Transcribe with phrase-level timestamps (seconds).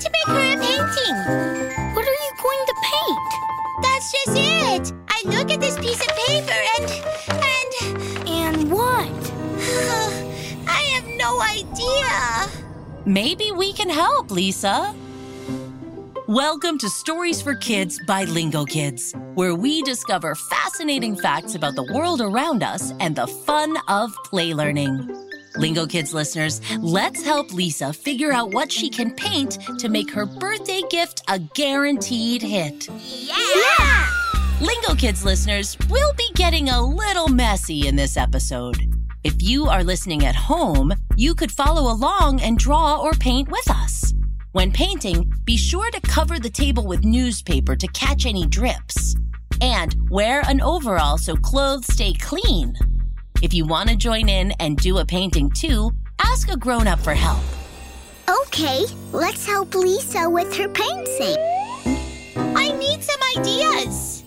[0.00, 1.94] To make her a painting.
[1.94, 3.18] What are you going to paint?
[3.82, 4.94] That's just it.
[5.08, 6.90] I look at this piece of paper and.
[7.28, 8.28] and.
[8.28, 9.10] And what?
[10.66, 12.48] I have no idea.
[13.04, 14.94] Maybe we can help, Lisa.
[16.26, 21.92] Welcome to Stories for Kids by Lingo Kids, where we discover fascinating facts about the
[21.92, 25.29] world around us and the fun of play learning.
[25.56, 30.26] Lingo Kids listeners, let's help Lisa figure out what she can paint to make her
[30.26, 32.88] birthday gift a guaranteed hit.
[32.88, 34.08] Yeah!
[34.60, 38.78] Lingo Kids listeners, we'll be getting a little messy in this episode.
[39.24, 43.70] If you are listening at home, you could follow along and draw or paint with
[43.70, 44.14] us.
[44.52, 49.16] When painting, be sure to cover the table with newspaper to catch any drips.
[49.60, 52.74] And wear an overall so clothes stay clean.
[53.42, 57.00] If you want to join in and do a painting too, ask a grown up
[57.00, 57.42] for help.
[58.28, 61.36] Okay, let's help Lisa with her painting.
[62.54, 64.24] I need some ideas.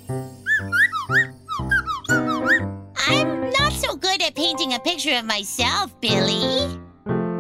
[3.08, 6.76] I'm not so good at painting a picture of myself, Billy.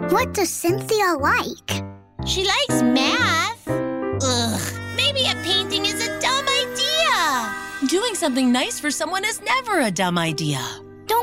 [0.09, 1.83] What does Cynthia like?
[2.27, 3.67] She likes math.
[3.67, 7.89] Ugh, maybe a painting is a dumb idea.
[7.89, 10.61] Doing something nice for someone is never a dumb idea.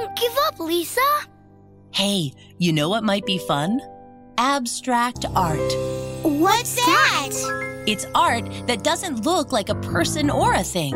[0.00, 1.00] Don't give up, Lisa.
[1.90, 3.82] Hey, you know what might be fun?
[4.38, 5.58] Abstract art.
[6.22, 7.82] What's that?
[7.86, 10.94] It's art that doesn't look like a person or a thing.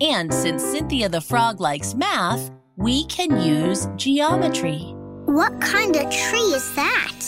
[0.00, 4.94] And since Cynthia the Frog likes math, we can use geometry.
[5.24, 7.20] What kind of tree is that?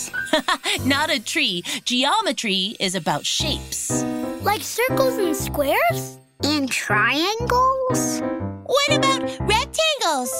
[0.84, 1.64] Not a tree.
[1.84, 4.04] Geometry is about shapes.
[4.42, 6.20] Like circles and squares?
[6.44, 8.20] And triangles?
[8.20, 10.32] What about rectangles?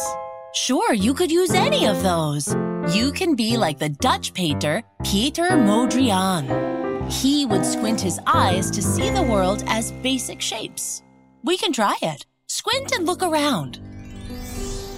[0.53, 2.57] Sure, you could use any of those.
[2.93, 7.09] You can be like the Dutch painter Pieter Mondrian.
[7.09, 11.03] He would squint his eyes to see the world as basic shapes.
[11.45, 12.27] We can try it.
[12.49, 13.79] Squint and look around.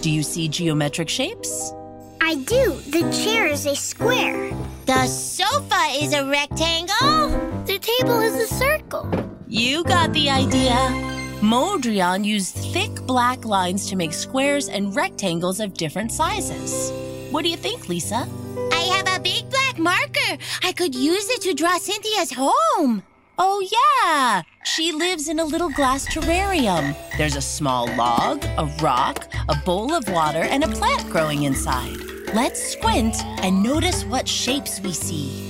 [0.00, 1.74] Do you see geometric shapes?
[2.22, 2.80] I do.
[2.88, 4.50] The chair is a square.
[4.86, 7.28] The sofa is a rectangle.
[7.66, 9.06] The table is a circle.
[9.48, 11.11] You got the idea.
[11.42, 16.92] Mondrian used thick black lines to make squares and rectangles of different sizes.
[17.32, 18.28] What do you think, Lisa?
[18.72, 20.38] I have a big black marker.
[20.62, 23.02] I could use it to draw Cynthia's home.
[23.38, 24.42] Oh, yeah!
[24.62, 26.94] She lives in a little glass terrarium.
[27.19, 31.97] There's a small log, a rock, a bowl of water, and a plant growing inside.
[32.34, 35.48] Let's squint and notice what shapes we see.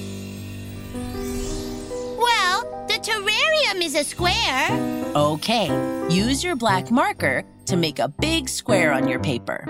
[2.16, 5.01] Well, the terrarium is a square.
[5.14, 5.68] Okay,
[6.08, 9.62] use your black marker to make a big square on your paper.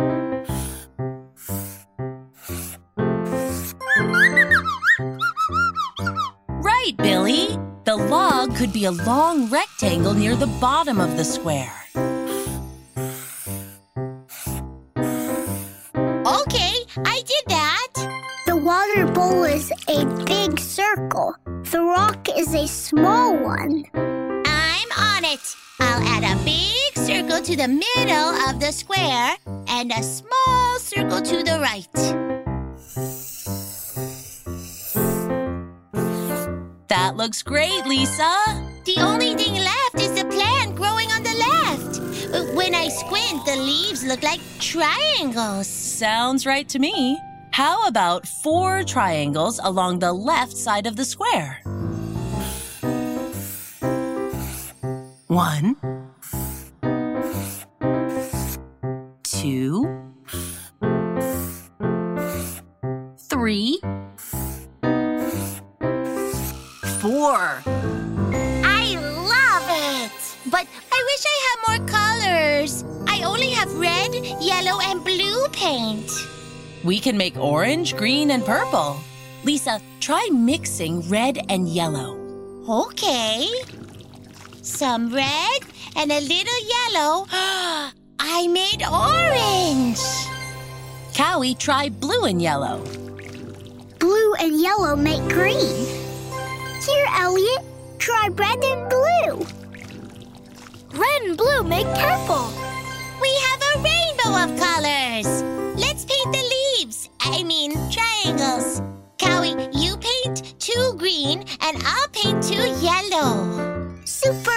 [6.48, 7.58] Right, Billy.
[7.84, 11.75] The log could be a long rectangle near the bottom of the square.
[16.25, 17.88] Okay, I did that.
[18.47, 21.34] The water bowl is a big circle.
[21.47, 23.84] The rock is a small one.
[27.52, 29.36] To the middle of the square
[29.68, 31.86] and a small circle to the right.
[36.88, 38.32] That looks great, Lisa.
[38.86, 42.00] The only thing left is the plant growing on the left.
[42.32, 45.66] Uh, When I squint, the leaves look like triangles.
[45.66, 47.19] Sounds right to me.
[47.50, 51.60] How about four triangles along the left side of the square?
[55.28, 55.76] One,
[59.43, 59.91] two,
[63.19, 63.81] three,
[67.00, 67.61] four.
[68.62, 68.94] I
[69.27, 70.37] love it!
[70.49, 72.85] But I wish I had more colors.
[73.09, 76.09] I only have red, yellow, and blue paint.
[76.85, 79.00] We can make orange, green, and purple.
[79.43, 82.17] Lisa, try mixing red and yellow.
[82.69, 83.49] Okay.
[84.62, 85.62] some red,
[85.97, 87.27] and a little yellow.
[88.34, 90.00] I made orange.
[91.12, 92.82] Cowy, try blue and yellow.
[93.99, 95.84] Blue and yellow make green.
[96.81, 97.62] Here, Elliot,
[97.99, 99.46] try red and blue.
[100.99, 102.49] Red and blue make purple.
[103.20, 105.43] We have a rainbow of colors.
[105.79, 107.11] Let's paint the leaves.
[107.20, 108.81] I mean, triangles.
[109.19, 113.93] Cowy, you paint two green, and I'll paint two yellow.
[114.06, 114.51] Super!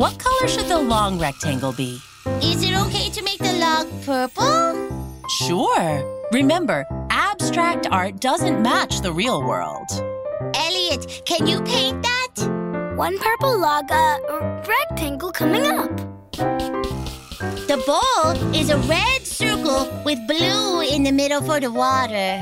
[0.00, 2.00] What color should the long rectangle be?
[2.40, 4.88] Is it okay to make the log purple?
[5.44, 6.24] Sure.
[6.32, 9.90] Remember, abstract art doesn't match the real world.
[10.54, 12.32] Elliot, can you paint that?
[12.96, 14.16] One purple log, uh,
[14.66, 15.94] rectangle coming up.
[17.68, 22.40] The bowl is a red circle with blue in the middle for the water.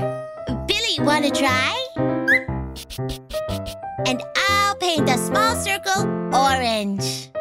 [0.69, 1.75] Billy, wanna try?
[4.07, 7.33] And I'll paint a small circle orange.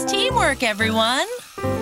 [0.00, 1.26] Nice teamwork, everyone.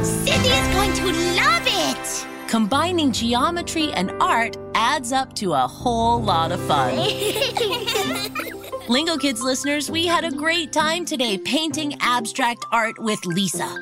[0.02, 1.06] Cindy is going to
[1.36, 2.26] love it.
[2.48, 6.96] Combining geometry and art adds up to a whole lot of fun.
[8.88, 13.72] Lingo Kids listeners, we had a great time today painting abstract art with Lisa.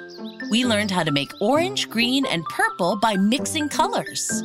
[0.50, 4.42] We learned how to make orange, green, and purple by mixing colors.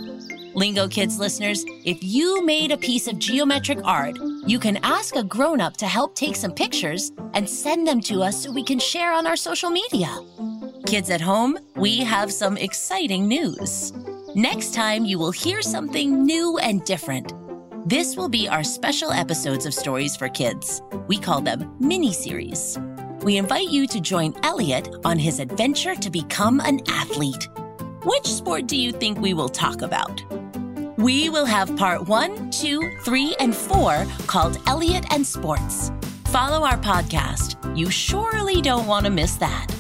[0.54, 5.24] Lingo Kids listeners, if you made a piece of geometric art, you can ask a
[5.24, 8.78] grown up to help take some pictures and send them to us so we can
[8.78, 10.10] share on our social media.
[10.86, 13.94] Kids at home, we have some exciting news.
[14.36, 17.34] Next time, you will hear something new and different.
[17.88, 20.82] This will be our special episodes of Stories for Kids.
[21.08, 22.78] We call them mini series.
[23.22, 27.48] We invite you to join Elliot on his adventure to become an athlete.
[28.04, 30.22] Which sport do you think we will talk about?
[31.02, 35.92] We will have part one, two, three, and four called Elliot and Sports.
[36.26, 37.56] Follow our podcast.
[37.76, 39.71] You surely don't want to miss that.